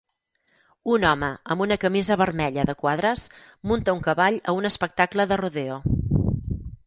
Un 0.93 1.03
home 1.09 1.27
amb 1.55 1.63
una 1.65 1.77
camisa 1.83 2.17
vermella 2.21 2.63
de 2.71 2.75
quadres 2.79 3.25
munta 3.71 3.95
un 3.99 4.03
cavall 4.09 4.41
a 4.53 4.57
un 4.61 4.71
espectacle 4.73 5.27
de 5.33 5.41
rodeo. 5.45 5.77